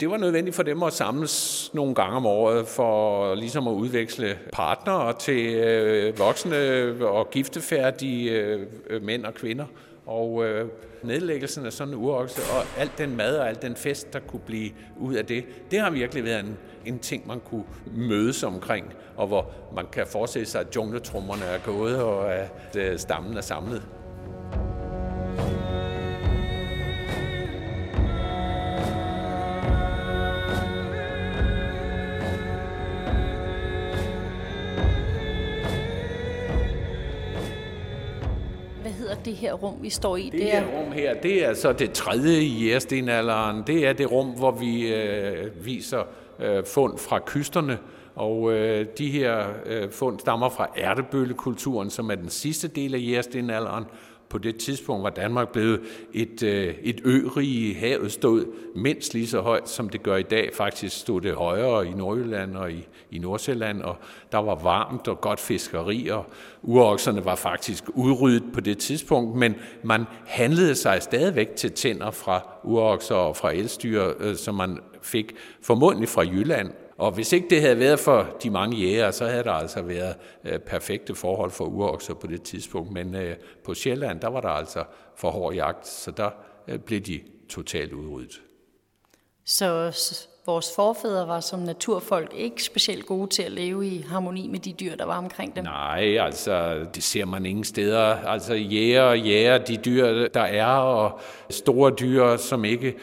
det 0.01 0.11
var 0.11 0.17
nødvendigt 0.17 0.57
for 0.57 0.63
dem 0.63 0.83
at 0.83 0.93
samles 0.93 1.71
nogle 1.75 1.95
gange 1.95 2.17
om 2.17 2.27
året 2.27 2.67
for 2.67 3.35
ligesom 3.35 3.69
at 3.69 3.73
udveksle 3.73 4.39
partnere 4.53 5.13
til 5.13 5.55
øh, 5.55 6.19
voksne 6.19 6.57
og 7.01 7.31
giftefærdige 7.31 8.31
øh, 8.31 9.03
mænd 9.03 9.25
og 9.25 9.35
kvinder. 9.35 9.65
Og 10.07 10.45
øh, 10.45 10.69
nedlæggelsen 11.03 11.67
af 11.67 11.73
sådan 11.73 11.95
en 11.95 12.01
urokse, 12.01 12.41
og 12.43 12.81
alt 12.81 12.99
den 12.99 13.17
mad 13.17 13.37
og 13.37 13.49
alt 13.49 13.63
den 13.63 13.77
fest, 13.77 14.13
der 14.13 14.21
kunne 14.21 14.43
blive 14.47 14.71
ud 14.99 15.15
af 15.15 15.27
det, 15.27 15.45
det 15.71 15.81
har 15.81 15.91
virkelig 15.91 16.25
været 16.25 16.41
en, 16.41 16.59
en 16.87 16.99
ting, 16.99 17.27
man 17.27 17.41
kunne 17.41 17.65
mødes 17.97 18.43
omkring, 18.43 18.95
og 19.17 19.27
hvor 19.27 19.51
man 19.75 19.87
kan 19.93 20.07
forestille 20.07 20.47
sig, 20.47 20.61
at 20.61 20.77
jungletrummerne 20.77 21.45
er 21.45 21.59
gået, 21.59 22.03
og 22.03 22.35
at 22.35 22.77
øh, 22.77 22.99
stammen 22.99 23.37
er 23.37 23.41
samlet. 23.41 23.83
Her 39.41 39.53
rum, 39.53 39.75
vi 39.83 39.91
står 39.91 40.17
i? 40.17 40.25
Det, 40.25 40.33
det 40.33 40.43
her 40.43 40.65
rum 40.67 40.93
her, 40.93 41.15
det 41.15 41.45
er 41.45 41.55
så 41.55 41.73
det 41.73 41.93
tredje 41.93 42.41
i 42.41 42.65
jægerstenalderen. 42.65 43.63
Det 43.67 43.87
er 43.87 43.93
det 43.93 44.13
rum, 44.13 44.27
hvor 44.27 44.51
vi 44.51 44.95
øh, 44.95 45.67
viser 45.67 46.03
øh, 46.39 46.65
fund 46.65 46.99
fra 46.99 47.21
kysterne, 47.27 47.79
og 48.15 48.53
øh, 48.53 48.87
de 48.99 49.11
her 49.11 49.47
øh, 49.67 49.91
fund 49.91 50.21
stammer 50.21 50.49
fra 50.49 50.69
ærtebøllekulturen, 50.79 51.91
som 51.91 52.11
er 52.11 52.15
den 52.15 52.29
sidste 52.29 52.69
del 52.69 52.95
af 52.95 52.99
jægerstenalderen, 52.99 53.85
på 54.31 54.39
det 54.39 54.57
tidspunkt 54.57 55.03
var 55.03 55.11
Danmark 55.11 55.49
blevet 55.49 55.81
et, 56.13 56.43
øh, 56.43 56.75
et 56.83 57.01
ørige. 57.07 57.75
Havet 57.75 58.13
stod 58.13 58.45
mindst 58.75 59.15
lige 59.15 59.27
så 59.27 59.41
højt, 59.41 59.69
som 59.69 59.89
det 59.89 60.03
gør 60.03 60.17
i 60.17 60.23
dag. 60.23 60.51
Faktisk 60.55 61.01
stod 61.01 61.21
det 61.21 61.35
højere 61.35 61.87
i 61.87 61.91
Nordjylland 61.91 62.57
og 62.57 62.73
i, 62.73 62.87
i 63.11 63.19
Nordsjælland, 63.19 63.83
og 63.83 63.97
der 64.33 64.39
var 64.39 64.55
varmt 64.55 65.09
og 65.09 65.21
godt 65.21 65.41
fiskeri, 65.41 66.09
og 66.09 66.27
urokserne 66.63 67.25
var 67.25 67.35
faktisk 67.35 67.85
udryddet 67.89 68.45
på 68.53 68.61
det 68.61 68.79
tidspunkt, 68.79 69.37
men 69.37 69.55
man 69.85 70.05
handlede 70.27 70.75
sig 70.75 71.03
stadigvæk 71.03 71.57
til 71.57 71.73
tænder 71.73 72.11
fra 72.11 72.47
urokser 72.65 73.15
og 73.15 73.37
fra 73.37 73.53
elstyr, 73.53 74.13
øh, 74.21 74.37
som 74.37 74.55
man 74.55 74.79
fik 75.03 75.35
formodentlig 75.63 76.09
fra 76.09 76.23
Jylland 76.23 76.71
og 77.01 77.13
hvis 77.13 77.33
ikke 77.33 77.47
det 77.51 77.61
havde 77.61 77.79
været 77.79 78.01
for 78.01 78.27
de 78.43 78.51
mange 78.51 78.77
jæger, 78.77 79.11
så 79.11 79.27
havde 79.27 79.45
der 79.45 79.53
altså 79.53 79.83
været 79.83 80.15
øh, 80.45 80.59
perfekte 80.59 81.15
forhold 81.15 81.51
for 81.51 81.65
urokser 81.65 82.15
på 82.15 82.27
det 82.27 82.43
tidspunkt. 82.43 82.93
Men 82.93 83.15
øh, 83.15 83.37
på 83.65 83.75
Sjælland, 83.75 84.21
der 84.21 84.29
var 84.29 84.41
der 84.41 84.49
altså 84.49 84.85
for 85.17 85.31
hård 85.31 85.55
jagt, 85.55 85.87
så 85.87 86.11
der 86.11 86.31
øh, 86.69 86.79
blev 86.79 87.01
de 87.01 87.21
totalt 87.49 87.93
udryddet. 87.93 88.41
Så 89.45 89.93
vores 90.47 90.67
forfædre 90.77 91.29
var 91.29 91.41
som 91.41 91.61
naturfolk 91.61 92.35
ikke 92.35 92.63
specielt 92.63 93.07
gode 93.07 93.29
til 93.29 93.43
at 93.43 93.53
leve 93.53 93.87
i 93.87 94.05
harmoni 94.09 94.49
med 94.49 94.59
de 94.59 94.73
dyr, 94.73 94.97
der 94.97 95.05
var 95.05 95.19
omkring 95.19 95.57
dem? 95.57 95.65
Nej, 95.65 96.19
altså 96.19 96.85
det 96.95 97.03
ser 97.03 97.25
man 97.25 97.47
ingen 97.47 97.65
steder. 97.65 98.05
Altså 98.05 98.55
jæger 98.55 99.03
og 99.03 99.21
jæger, 99.21 99.59
de 99.59 99.77
dyr, 99.77 100.29
der 100.29 100.41
er, 100.41 100.67
og 100.67 101.21
store 101.51 101.93
dyr, 102.01 102.37
som 102.37 102.65
ikke 102.65 102.95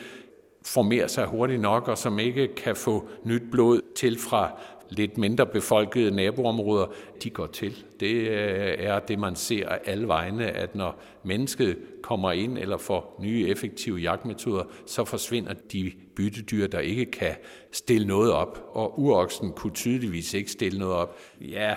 formerer 0.68 1.08
sig 1.08 1.26
hurtigt 1.26 1.62
nok, 1.62 1.88
og 1.88 1.98
som 1.98 2.20
ikke 2.20 2.56
kan 2.56 2.76
få 2.76 3.10
nyt 3.24 3.44
blod 3.52 3.82
til 3.96 4.20
fra 4.20 4.60
lidt 4.90 5.18
mindre 5.18 5.46
befolkede 5.46 6.12
naboområder, 6.12 6.86
de 7.24 7.30
går 7.30 7.48
til. 7.48 7.86
Det 8.00 8.14
øh, 8.16 8.76
er 8.80 9.00
det, 9.00 9.20
man 9.20 9.36
ser 9.36 9.70
alle 9.86 10.08
vegne, 10.08 10.52
at 10.52 10.76
når 10.76 11.00
mennesket 11.24 11.78
kommer 12.04 12.32
ind 12.32 12.58
eller 12.58 12.78
får 12.78 13.20
nye 13.20 13.48
effektive 13.48 13.98
jagtmetoder, 13.98 14.64
så 14.86 15.06
forsvinder 15.06 15.54
de 15.72 15.92
byttedyr, 16.16 16.68
der 16.68 16.80
ikke 16.80 17.06
kan 17.06 17.36
stille 17.72 18.08
noget 18.08 18.32
op. 18.32 18.72
Og 18.74 19.00
uroksen 19.00 19.52
kunne 19.52 19.74
tydeligvis 19.74 20.34
ikke 20.34 20.52
stille 20.52 20.80
noget 20.80 20.96
op. 20.96 21.18
Ja, 21.42 21.76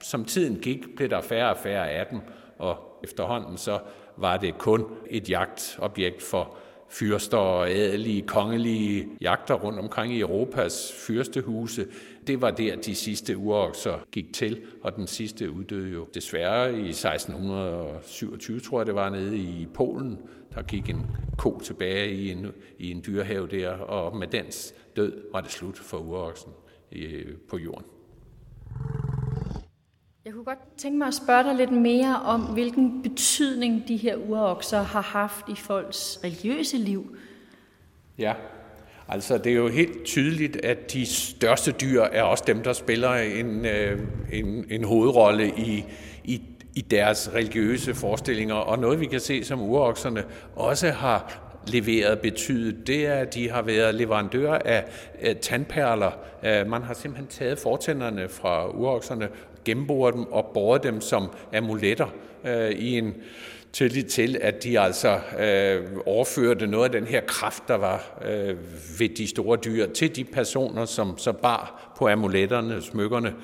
som 0.00 0.24
tiden 0.24 0.56
gik, 0.56 0.96
blev 0.96 1.10
der 1.10 1.20
færre 1.20 1.50
og 1.50 1.56
færre 1.56 1.90
af 1.90 2.06
dem, 2.06 2.20
og 2.58 2.76
efterhånden 3.04 3.56
så 3.56 3.78
var 4.16 4.36
det 4.36 4.58
kun 4.58 4.84
et 5.10 5.30
jagtobjekt 5.30 6.22
for 6.22 6.56
fyrster 6.92 7.36
og 7.36 7.70
adelige, 7.70 8.22
kongelige 8.22 9.08
jagter 9.20 9.54
rundt 9.54 9.78
omkring 9.78 10.14
i 10.14 10.20
Europas 10.20 10.92
fyrstehuse. 11.06 11.86
Det 12.26 12.40
var 12.40 12.50
der, 12.50 12.76
de 12.76 12.94
sidste 12.94 13.36
urokser 13.36 14.06
gik 14.12 14.32
til, 14.32 14.60
og 14.82 14.96
den 14.96 15.06
sidste 15.06 15.50
uddøde 15.50 15.92
jo 15.92 16.06
desværre 16.14 16.72
i 16.72 16.88
1627, 16.88 18.60
tror 18.60 18.80
jeg 18.80 18.86
det 18.86 18.94
var, 18.94 19.10
nede 19.10 19.36
i 19.36 19.68
Polen. 19.74 20.18
Der 20.54 20.62
gik 20.62 20.88
en 20.88 21.06
ko 21.38 21.60
tilbage 21.60 22.12
i 22.12 22.30
en, 22.30 22.46
i 22.78 22.90
en 22.90 23.02
dyrehave 23.06 23.46
der, 23.46 23.70
og 23.70 24.16
med 24.16 24.26
dens 24.26 24.74
død 24.96 25.22
var 25.32 25.40
det 25.40 25.50
slut 25.50 25.78
for 25.78 25.98
uroksen 25.98 26.52
øh, 26.92 27.36
på 27.48 27.58
jorden. 27.58 27.84
Jeg 30.24 30.32
kunne 30.32 30.44
godt 30.44 30.76
tænke 30.76 30.98
mig 30.98 31.06
at 31.06 31.14
spørge 31.14 31.44
dig 31.44 31.54
lidt 31.54 31.72
mere 31.72 32.20
om, 32.24 32.40
hvilken 32.40 33.02
betydning 33.02 33.88
de 33.88 33.96
her 33.96 34.16
urokser 34.16 34.82
har 34.82 35.00
haft 35.00 35.48
i 35.48 35.54
folks 35.56 36.20
religiøse 36.24 36.76
liv. 36.76 37.16
Ja, 38.18 38.34
altså 39.08 39.38
det 39.38 39.52
er 39.52 39.56
jo 39.56 39.68
helt 39.68 40.04
tydeligt, 40.04 40.56
at 40.56 40.92
de 40.92 41.06
største 41.06 41.72
dyr 41.72 42.02
er 42.02 42.22
også 42.22 42.44
dem, 42.46 42.62
der 42.62 42.72
spiller 42.72 43.14
en, 43.14 43.66
øh, 43.66 44.00
en, 44.32 44.64
en 44.70 44.84
hovedrolle 44.84 45.48
i, 45.58 45.84
i, 46.24 46.42
i 46.74 46.80
deres 46.80 47.30
religiøse 47.34 47.94
forestillinger. 47.94 48.54
Og 48.54 48.78
noget 48.78 49.00
vi 49.00 49.06
kan 49.06 49.20
se, 49.20 49.44
som 49.44 49.60
urokserne 49.62 50.24
også 50.56 50.90
har 50.90 51.42
leveret 51.66 52.20
betydet, 52.20 52.86
det 52.86 53.06
er, 53.06 53.14
at 53.14 53.34
de 53.34 53.50
har 53.50 53.62
været 53.62 53.94
leverandører 53.94 54.58
af, 54.64 54.84
øh, 55.22 55.36
tandperler. 55.36 56.10
Øh, 56.44 56.66
man 56.66 56.82
har 56.82 56.94
simpelthen 56.94 57.26
taget 57.26 57.58
fortænderne 57.58 58.28
fra 58.28 58.68
urokserne 58.68 59.28
gennemboret 59.64 60.14
dem 60.14 60.32
og 60.32 60.50
båret 60.54 60.82
dem 60.82 61.00
som 61.00 61.30
amuletter 61.54 62.14
øh, 62.44 62.70
i 62.70 62.98
en 62.98 63.14
tillid 63.72 64.02
til, 64.02 64.38
at 64.40 64.64
de 64.64 64.80
altså 64.80 65.20
øh, 65.38 65.84
overførte 66.06 66.66
noget 66.66 66.84
af 66.84 67.00
den 67.00 67.06
her 67.06 67.20
kraft, 67.20 67.62
der 67.68 67.74
var 67.74 68.20
øh, 68.24 68.56
ved 68.98 69.08
de 69.08 69.26
store 69.26 69.58
dyr, 69.64 69.86
til 69.86 70.16
de 70.16 70.24
personer, 70.24 70.84
som 70.84 71.18
så 71.18 71.32
bar 71.32 71.92
på 71.98 72.08
amuletterne, 72.08 72.82
smykkerne. 72.82 73.34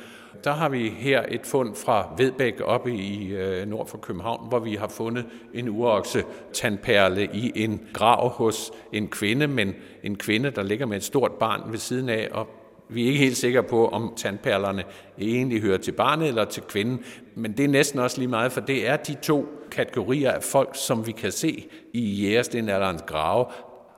Der 0.44 0.52
har 0.52 0.68
vi 0.68 0.88
her 0.88 1.24
et 1.28 1.46
fund 1.46 1.74
fra 1.74 2.14
Vedbæk 2.16 2.60
oppe 2.64 2.94
i 2.94 3.32
øh, 3.32 3.68
nord 3.68 3.88
for 3.88 3.98
København, 3.98 4.48
hvor 4.48 4.58
vi 4.58 4.74
har 4.74 4.88
fundet 4.88 5.26
en 5.54 5.68
urokse 5.68 6.24
tandperle 6.52 7.28
i 7.32 7.52
en 7.54 7.88
grav 7.94 8.28
hos 8.28 8.70
en 8.92 9.08
kvinde, 9.08 9.46
men 9.46 9.74
en 10.02 10.16
kvinde, 10.16 10.50
der 10.50 10.62
ligger 10.62 10.86
med 10.86 10.96
et 10.96 11.04
stort 11.04 11.32
barn 11.32 11.72
ved 11.72 11.78
siden 11.78 12.08
af, 12.08 12.28
og 12.32 12.48
vi 12.88 13.02
er 13.02 13.06
ikke 13.06 13.18
helt 13.18 13.36
sikre 13.36 13.62
på, 13.62 13.88
om 13.88 14.12
tandperlerne 14.16 14.84
egentlig 15.18 15.60
hører 15.60 15.78
til 15.78 15.92
barnet 15.92 16.28
eller 16.28 16.44
til 16.44 16.62
kvinden, 16.62 17.00
men 17.34 17.52
det 17.52 17.64
er 17.64 17.68
næsten 17.68 17.98
også 18.00 18.18
lige 18.18 18.28
meget, 18.28 18.52
for 18.52 18.60
det 18.60 18.88
er 18.88 18.96
de 18.96 19.14
to 19.14 19.46
kategorier 19.70 20.32
af 20.32 20.42
folk, 20.42 20.70
som 20.74 21.06
vi 21.06 21.12
kan 21.12 21.32
se 21.32 21.66
i 21.92 22.00
jægerstenalderens 22.00 23.02
grave, 23.06 23.46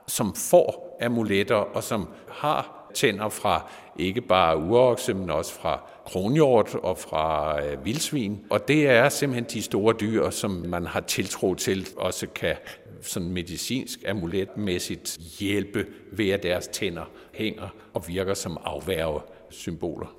som 0.07 0.33
får 0.35 0.97
amuletter 1.01 1.55
og 1.55 1.83
som 1.83 2.07
har 2.29 2.80
tænder 2.93 3.29
fra 3.29 3.69
ikke 3.99 4.21
bare 4.21 4.57
urokse, 4.57 5.13
men 5.13 5.29
også 5.29 5.53
fra 5.53 5.79
kronhjort 6.05 6.75
og 6.75 6.97
fra 6.97 7.55
øh, 7.65 7.85
vildsvin. 7.85 8.39
Og 8.49 8.67
det 8.67 8.87
er 8.87 9.09
simpelthen 9.09 9.45
de 9.53 9.61
store 9.61 9.95
dyr, 9.99 10.29
som 10.29 10.51
man 10.51 10.85
har 10.85 10.99
tiltro 10.99 11.55
til, 11.55 11.87
også 11.97 12.27
kan 12.35 12.55
sådan 13.01 13.29
medicinsk 13.29 13.99
amuletmæssigt 14.07 15.17
hjælpe 15.39 15.85
ved, 16.11 16.29
at 16.29 16.43
deres 16.43 16.67
tænder 16.67 17.09
hænger 17.33 17.67
og 17.93 18.07
virker 18.07 18.33
som 18.33 18.57
afværge 18.63 19.19
symboler. 19.49 20.15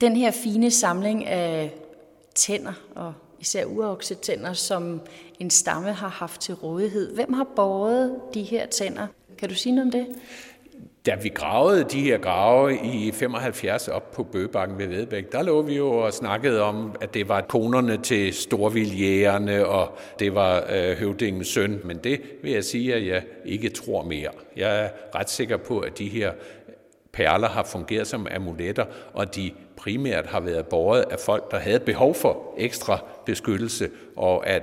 Den 0.00 0.16
her 0.16 0.30
fine 0.30 0.70
samling 0.70 1.26
af 1.26 1.74
tænder 2.34 2.72
og 2.94 3.12
især 3.40 3.64
uroksetænder, 3.64 4.52
som 4.52 5.00
en 5.40 5.50
stamme 5.50 5.92
har 5.92 6.08
haft 6.08 6.40
til 6.40 6.54
rådighed. 6.54 7.14
Hvem 7.14 7.32
har 7.32 7.46
båret 7.56 8.20
de 8.34 8.42
her 8.42 8.66
tænder? 8.66 9.06
Kan 9.38 9.48
du 9.48 9.54
sige 9.54 9.74
noget 9.74 9.86
om 9.86 9.90
det? 9.90 10.06
Da 11.06 11.14
vi 11.14 11.28
gravede 11.28 11.84
de 11.84 12.00
her 12.00 12.18
grave 12.18 12.78
i 12.84 13.12
75 13.12 13.88
op 13.88 14.10
på 14.10 14.22
Bøgebakken 14.22 14.78
ved 14.78 14.86
Vedbæk, 14.86 15.32
der 15.32 15.42
lå 15.42 15.62
vi 15.62 15.76
jo 15.76 15.90
og 15.90 16.12
snakkede 16.12 16.62
om, 16.62 16.96
at 17.00 17.14
det 17.14 17.28
var 17.28 17.40
konerne 17.40 17.96
til 17.96 18.34
storvildjægerne, 18.34 19.66
og 19.66 19.98
det 20.18 20.34
var 20.34 20.64
øh, 20.70 20.96
høvdingens 20.96 21.48
søn. 21.48 21.80
Men 21.84 21.98
det 21.98 22.20
vil 22.42 22.52
jeg 22.52 22.64
sige, 22.64 22.94
at 22.94 23.06
jeg 23.06 23.22
ikke 23.44 23.68
tror 23.68 24.02
mere. 24.02 24.30
Jeg 24.56 24.84
er 24.84 24.88
ret 25.14 25.30
sikker 25.30 25.56
på, 25.56 25.78
at 25.78 25.98
de 25.98 26.08
her 26.08 26.32
perler 27.12 27.48
har 27.48 27.64
fungeret 27.64 28.06
som 28.06 28.26
amuletter, 28.30 28.84
og 29.14 29.36
de 29.36 29.50
primært 29.76 30.26
har 30.26 30.40
været 30.40 30.66
båret 30.66 31.04
af 31.10 31.18
folk, 31.18 31.50
der 31.50 31.58
havde 31.58 31.80
behov 31.80 32.14
for 32.14 32.54
ekstra 32.58 33.04
beskyttelse, 33.26 33.90
og 34.16 34.46
at 34.46 34.62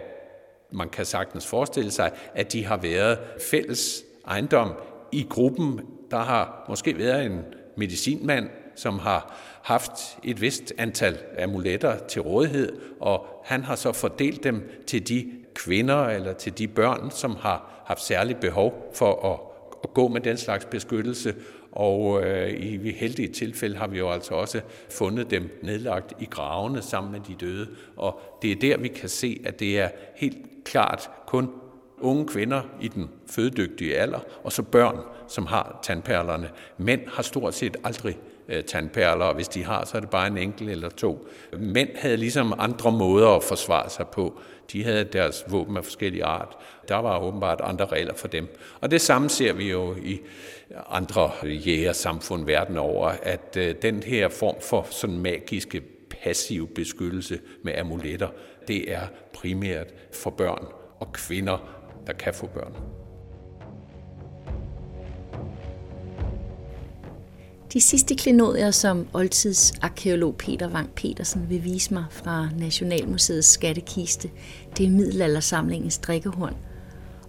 man 0.72 0.90
kan 0.90 1.06
sagtens 1.06 1.48
forestille 1.48 1.92
sig, 1.92 2.12
at 2.36 2.54
de 2.54 2.66
har 2.66 2.78
været 2.78 3.20
fælles 3.52 4.04
ejendom 4.28 4.74
i 5.12 5.28
gruppen 5.30 5.82
der 6.12 6.18
har 6.18 6.66
måske 6.70 6.98
været 6.98 7.26
en 7.26 7.42
medicinmand, 7.78 8.50
som 8.76 9.00
har 9.00 9.40
haft 9.64 9.92
et 10.24 10.42
vist 10.42 10.74
antal 10.78 11.18
amuletter 11.40 11.98
til 12.08 12.22
rådighed, 12.22 12.72
og 13.00 13.26
han 13.44 13.64
har 13.64 13.76
så 13.76 13.92
fordelt 13.92 14.44
dem 14.44 14.84
til 14.88 15.08
de 15.08 15.32
kvinder 15.56 16.06
eller 16.06 16.34
til 16.34 16.58
de 16.58 16.68
børn, 16.68 17.12
som 17.12 17.36
har 17.36 17.84
haft 17.86 18.04
særligt 18.04 18.40
behov 18.40 18.92
for 18.94 19.34
at, 19.34 19.40
at 19.84 19.94
gå 19.94 20.08
med 20.08 20.22
den 20.22 20.38
slags 20.38 20.66
beskyttelse. 20.66 21.36
Og 21.72 22.24
øh, 22.24 22.50
i 22.50 22.92
heldige 22.92 23.28
tilfælde 23.28 23.78
har 23.78 23.88
vi 23.88 23.98
jo 23.98 24.10
altså 24.10 24.34
også 24.34 24.62
fundet 24.90 25.32
dem 25.32 25.60
nedlagt 25.64 26.14
i 26.20 26.26
gravene 26.26 26.82
sammen 26.82 27.12
med 27.12 27.20
de 27.28 27.36
døde. 27.36 27.68
Og 27.96 28.20
det 28.42 28.52
er 28.52 28.56
der, 28.56 28.78
vi 28.78 28.88
kan 28.88 29.10
se, 29.10 29.42
at 29.46 29.60
det 29.60 29.80
er 29.80 29.90
helt 30.16 30.38
klart 30.66 31.10
kun 31.28 31.50
unge 32.02 32.28
kvinder 32.28 32.62
i 32.82 32.88
den 32.88 33.10
fødedygtige 33.28 33.98
alder, 33.98 34.20
og 34.44 34.52
så 34.52 34.64
børn, 34.64 35.00
som 35.28 35.46
har 35.46 35.80
tandperlerne. 35.84 36.50
Mænd 36.78 37.02
har 37.08 37.24
stort 37.24 37.54
set 37.54 37.78
aldrig 37.84 38.18
øh, 38.48 38.64
tandperler, 38.64 39.26
og 39.26 39.36
hvis 39.36 39.48
de 39.48 39.64
har, 39.64 39.86
så 39.86 39.98
er 39.98 40.02
det 40.02 40.10
bare 40.10 40.28
en 40.28 40.38
enkelt 40.38 40.70
eller 40.70 40.90
to. 40.90 41.28
Mænd 41.58 41.90
havde 41.96 42.18
ligesom 42.18 42.54
andre 42.58 42.92
måder 42.92 43.30
at 43.30 43.44
forsvare 43.44 43.90
sig 43.90 44.08
på. 44.08 44.40
De 44.72 44.84
havde 44.84 45.04
deres 45.04 45.44
våben 45.48 45.78
af 45.78 45.84
forskellige 45.84 46.26
art. 46.26 46.58
Der 46.88 46.96
var 46.96 47.20
åbenbart 47.20 47.62
andre 47.64 47.86
regler 47.86 48.14
for 48.16 48.28
dem. 48.28 48.48
Og 48.82 48.92
det 48.92 49.02
samme 49.02 49.30
ser 49.30 49.54
vi 49.54 49.72
jo 49.72 49.96
i 50.04 50.20
andre 50.90 51.32
jægersamfund 51.44 52.46
verden 52.46 52.78
over, 52.78 53.08
at 53.24 53.58
øh, 53.58 53.76
den 53.82 54.04
her 54.04 54.30
form 54.30 54.56
for 54.62 54.88
sådan 54.90 55.18
magiske 55.18 55.82
passiv 56.24 56.68
beskyttelse 56.68 57.40
med 57.64 57.74
amuletter, 57.74 58.28
det 58.68 58.92
er 58.92 59.02
primært 59.34 59.88
for 60.14 60.30
børn 60.30 60.66
og 61.00 61.14
kvinder, 61.14 61.81
der 62.08 62.14
kan 62.14 62.34
få 62.34 62.48
børn. 62.48 62.74
De 67.74 67.82
sidste 67.82 68.16
klenodier, 68.16 68.72
som 68.72 69.08
oldtidsarkeolog 69.14 70.36
Peter 70.36 70.70
Wang 70.70 70.90
Petersen 70.96 71.50
vil 71.50 71.64
vise 71.64 71.94
mig 71.94 72.06
fra 72.12 72.50
Nationalmuseets 72.58 73.48
skattekiste, 73.48 74.30
det 74.78 74.86
er 74.86 74.90
middelaldersamlingens 74.90 75.98
drikkehorn. 75.98 76.56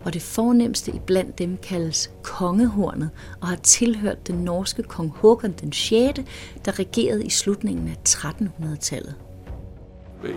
Og 0.05 0.15
det 0.15 0.23
fornemmeste 0.23 0.93
blandt 1.07 1.39
dem 1.39 1.57
kaldes 1.57 2.11
kongehornet 2.23 3.11
og 3.41 3.49
har 3.49 3.57
tilhørt 3.57 4.27
den 4.27 4.37
norske 4.37 4.83
kong 4.83 5.11
Håkon 5.11 5.53
den 5.53 5.73
6., 5.73 6.21
der 6.65 6.79
regerede 6.79 7.25
i 7.25 7.31
slutningen 7.31 7.89
af 7.89 7.97
1300-tallet 8.09 9.15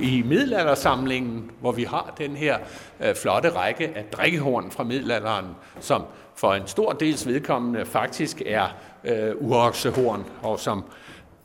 i 0.01 0.23
middelaldersamlingen, 0.25 1.51
hvor 1.61 1.71
vi 1.71 1.83
har 1.83 2.13
den 2.17 2.35
her 2.35 2.57
øh, 3.03 3.15
flotte 3.15 3.49
række 3.49 3.91
af 3.95 4.05
drikkehorn 4.11 4.71
fra 4.71 4.83
middelalderen, 4.83 5.45
som 5.79 6.03
for 6.35 6.53
en 6.53 6.67
stor 6.67 6.93
dels 6.93 7.27
vedkommende 7.27 7.85
faktisk 7.85 8.41
er 8.45 8.67
øh, 9.03 9.35
uroksehorn, 9.35 10.25
og 10.41 10.59
som 10.59 10.83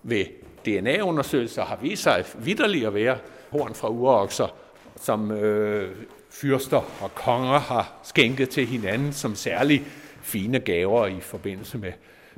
ved 0.03 0.25
DNA-undersøgelser 0.65 1.65
har 1.65 1.77
vist 1.83 2.03
sig 2.03 2.25
vidderligt 2.39 2.87
at 2.87 2.95
være 2.95 3.19
horn 3.51 3.75
fra 3.75 3.89
urokser, 3.89 4.55
som 4.97 5.31
øh, 5.31 5.91
fyrster 6.31 7.03
og 7.03 7.15
konger 7.15 7.59
har 7.59 7.93
skænket 8.03 8.49
til 8.49 8.67
hinanden 8.67 9.13
som 9.13 9.35
særlig 9.35 9.83
fine 10.23 10.61
gaver 10.61 11.07
i 11.07 11.21
forbindelse 11.21 11.79
med 11.79 11.93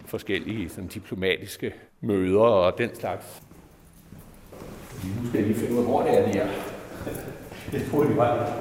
forskellige 0.06 0.68
sådan, 0.68 0.86
diplomatiske 0.86 1.72
møder 2.00 2.40
og 2.40 2.78
den 2.78 2.94
slags. 2.94 3.42
Nu 5.04 5.28
skal 5.28 5.38
jeg 5.38 5.48
lige 5.48 5.60
finde 5.60 5.72
ud 5.72 5.78
af, 5.78 5.84
hvor 5.84 6.02
det 6.02 6.18
er, 6.18 6.32
de 6.32 6.38
er. 6.38 6.48
Jeg 7.72 7.82
tror, 7.90 8.02
de 8.02 8.16
var 8.16 8.52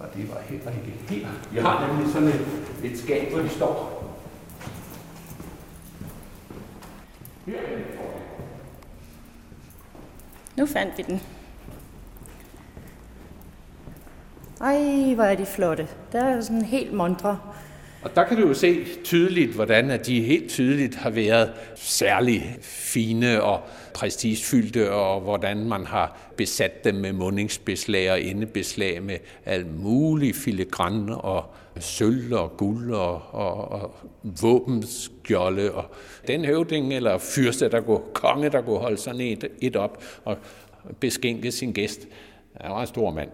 Og 0.00 0.06
det 0.14 0.28
var 0.28 0.40
heller 0.40 0.70
ikke 0.70 0.98
her. 1.08 1.28
Vi 1.52 1.58
har 1.58 1.86
nemlig 1.86 2.12
sådan 2.12 2.28
et, 2.28 2.46
et 2.84 2.98
skab, 2.98 3.32
hvor 3.32 3.42
de 3.42 3.48
står. 3.48 4.02
Nu 10.56 10.66
fandt 10.66 10.98
vi 10.98 11.02
den. 11.02 11.22
Ej, 14.60 15.14
hvor 15.14 15.24
er 15.24 15.34
de 15.34 15.46
flotte. 15.46 15.88
Der 16.12 16.24
er 16.24 16.40
sådan 16.40 16.62
helt 16.62 16.92
montre. 16.92 17.38
Og 18.02 18.14
der 18.14 18.24
kan 18.24 18.36
du 18.36 18.48
jo 18.48 18.54
se 18.54 18.84
tydeligt, 19.04 19.50
hvordan 19.54 19.90
at 19.90 20.06
de 20.06 20.22
helt 20.22 20.50
tydeligt 20.50 20.94
har 20.94 21.10
været 21.10 21.52
særlig 21.74 22.56
fine 22.62 23.42
og 23.42 23.60
prestigefyldte, 23.94 24.92
og 24.92 25.20
hvordan 25.20 25.64
man 25.64 25.86
har 25.86 26.18
besat 26.36 26.84
dem 26.84 26.94
med 26.94 27.12
mundingsbeslag 27.12 28.10
og 28.10 28.20
indebeslag 28.20 29.02
med 29.02 29.18
alt 29.44 29.80
muligt 29.80 30.36
filigran 30.36 31.08
og 31.08 31.44
sølv 31.80 32.34
og 32.34 32.56
guld 32.56 32.94
og, 32.94 33.22
og, 33.30 33.72
og 33.72 33.94
våbenskjolde. 34.42 35.72
Og 35.72 35.84
den 36.26 36.44
høvding 36.44 36.94
eller 36.94 37.18
fyrste, 37.18 37.70
der 37.70 37.80
går, 37.80 38.10
konge, 38.14 38.48
der 38.48 38.62
kunne 38.62 38.78
holde 38.78 38.96
sådan 38.96 39.20
et, 39.20 39.48
et 39.60 39.76
op 39.76 40.04
og 40.24 40.36
beskænke 41.00 41.52
sin 41.52 41.72
gæst, 41.72 42.08
han 42.60 42.70
var 42.70 42.80
en 42.80 42.86
stor 42.86 43.10
mand. 43.10 43.30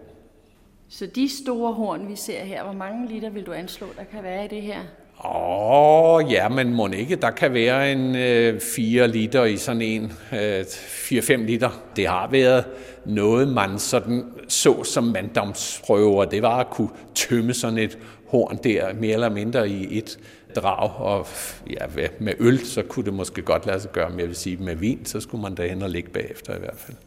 Så 0.91 1.05
de 1.05 1.29
store 1.43 1.73
horn, 1.73 2.09
vi 2.09 2.15
ser 2.15 2.43
her, 2.43 2.63
hvor 2.63 2.73
mange 2.73 3.07
liter 3.07 3.29
vil 3.29 3.45
du 3.45 3.51
anslå, 3.51 3.87
der 3.97 4.03
kan 4.03 4.23
være 4.23 4.45
i 4.45 4.47
det 4.47 4.61
her? 4.61 4.79
Åh, 5.25 6.13
oh, 6.13 6.31
ja, 6.31 6.49
men 6.49 6.73
må 6.73 6.87
ikke. 6.87 7.15
Der 7.15 7.31
kan 7.31 7.53
være 7.53 7.91
en 7.91 8.15
øh, 8.15 8.61
4 8.61 9.07
liter 9.07 9.43
i 9.45 9.57
sådan 9.57 9.81
en, 9.81 10.13
øh, 10.33 10.61
4-5 10.61 11.35
liter. 11.35 11.83
Det 11.95 12.07
har 12.07 12.27
været 12.27 12.65
noget, 13.05 13.47
man 13.47 13.79
sådan 13.79 14.23
så 14.47 14.83
som 14.83 15.03
manddomsprøver. 15.03 16.25
Det 16.25 16.41
var 16.41 16.59
at 16.59 16.69
kunne 16.69 16.89
tømme 17.15 17.53
sådan 17.53 17.77
et 17.77 17.97
horn 18.27 18.59
der, 18.63 18.93
mere 18.93 19.13
eller 19.13 19.29
mindre 19.29 19.69
i 19.69 19.97
et 19.97 20.19
drag. 20.55 20.91
Og 20.99 21.27
ja, 21.69 22.07
med 22.19 22.33
øl, 22.39 22.65
så 22.65 22.83
kunne 22.83 23.05
det 23.05 23.13
måske 23.13 23.41
godt 23.41 23.65
lade 23.65 23.79
sig 23.79 23.91
gøre, 23.91 24.09
men 24.09 24.19
jeg 24.19 24.27
vil 24.27 24.35
sige, 24.35 24.57
med 24.57 24.75
vin, 24.75 25.05
så 25.05 25.19
skulle 25.19 25.41
man 25.41 25.55
derhen 25.55 25.81
og 25.81 25.89
ligge 25.89 26.09
bagefter 26.09 26.55
i 26.55 26.59
hvert 26.59 26.77
fald. 26.77 26.97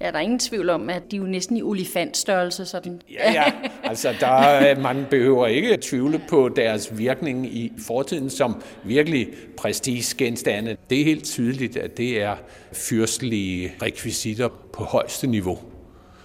Ja, 0.00 0.06
der 0.06 0.12
er 0.12 0.20
ingen 0.20 0.38
tvivl 0.38 0.70
om, 0.70 0.90
at 0.90 1.02
de 1.10 1.16
er 1.16 1.20
jo 1.20 1.26
næsten 1.26 1.56
i 1.56 1.62
olifantstørrelse. 1.62 2.66
Sådan. 2.66 3.02
Ja, 3.10 3.32
ja. 3.32 3.52
Altså, 3.84 4.14
der, 4.20 4.80
man 4.80 5.06
behøver 5.10 5.46
ikke 5.46 5.78
tvivle 5.82 6.22
på 6.28 6.48
deres 6.48 6.98
virkning 6.98 7.46
i 7.46 7.72
fortiden 7.86 8.30
som 8.30 8.62
virkelig 8.84 9.28
prestigegenstande. 9.56 10.76
Det 10.90 11.00
er 11.00 11.04
helt 11.04 11.24
tydeligt, 11.24 11.76
at 11.76 11.96
det 11.96 12.22
er 12.22 12.36
fyrstelige 12.72 13.72
rekvisitter 13.82 14.48
på 14.72 14.84
højeste 14.84 15.26
niveau. 15.26 15.58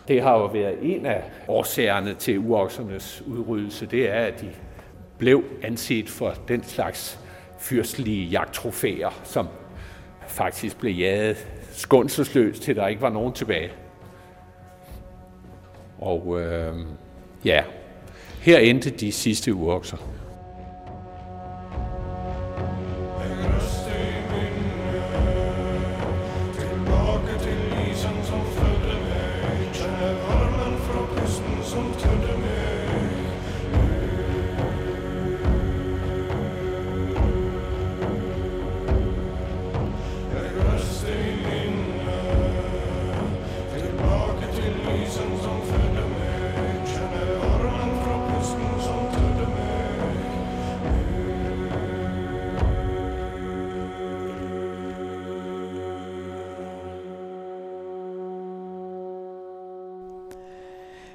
Det 0.08 0.22
har 0.22 0.34
jo 0.34 0.46
været 0.46 0.76
en 0.82 1.06
af 1.06 1.24
årsagerne 1.48 2.14
til 2.20 2.40
uoksernes 2.40 3.24
udryddelse, 3.28 3.86
det 3.86 4.10
er, 4.10 4.20
at 4.20 4.42
de 4.42 4.50
blev 5.18 5.44
anset 5.64 6.10
for 6.10 6.34
den 6.48 6.64
slags 6.64 7.20
fyrstelige 7.60 8.26
jagttrofæer, 8.26 9.22
som 9.24 9.48
faktisk 10.28 10.80
blev 10.80 10.94
jaget 10.94 11.48
skånselsløs, 11.74 12.60
til 12.60 12.76
der 12.76 12.88
ikke 12.88 13.02
var 13.02 13.10
nogen 13.10 13.34
tilbage. 13.34 13.72
Og 16.00 16.42
øh, 16.42 16.76
ja, 17.46 17.64
her 18.42 18.60
endte 18.60 18.90
de 18.90 19.12
sidste 19.12 19.54
urokser. 19.54 19.98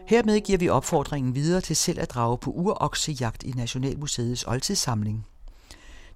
Hermed 0.08 0.40
giver 0.40 0.58
vi 0.58 0.68
opfordringen 0.68 1.34
videre 1.34 1.60
til 1.60 1.76
selv 1.76 2.00
at 2.00 2.10
drage 2.10 2.38
på 2.38 2.50
uroksejagt 2.50 3.42
i 3.42 3.50
Nationalmuseets 3.50 4.44
oldtidssamling. 4.46 5.26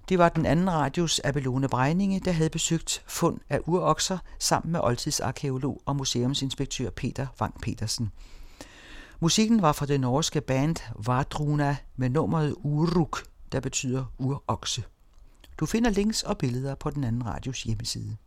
Det 0.09 0.19
var 0.19 0.29
den 0.29 0.45
anden 0.45 0.71
radios 0.71 1.21
Abelone 1.23 1.67
Brejninge, 1.67 2.19
der 2.19 2.31
havde 2.31 2.49
besøgt 2.49 3.03
fund 3.07 3.39
af 3.49 3.59
urokser 3.65 4.17
sammen 4.39 4.71
med 4.71 4.79
oldtidsarkeolog 4.83 5.81
og 5.85 5.95
museumsinspektør 5.95 6.89
Peter 6.89 7.27
Wang 7.41 7.61
Petersen. 7.61 8.11
Musikken 9.19 9.61
var 9.61 9.71
fra 9.71 9.85
det 9.85 10.01
norske 10.01 10.41
band 10.41 10.75
Vardruna 11.05 11.77
med 11.95 12.09
nummeret 12.09 12.55
Uruk, 12.63 13.23
der 13.51 13.59
betyder 13.59 14.05
urokse. 14.17 14.83
Du 15.57 15.65
finder 15.65 15.89
links 15.89 16.23
og 16.23 16.37
billeder 16.37 16.75
på 16.75 16.89
den 16.89 17.03
anden 17.03 17.25
radios 17.25 17.63
hjemmeside. 17.63 18.17